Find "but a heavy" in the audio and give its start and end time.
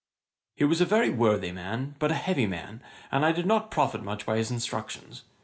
1.99-2.47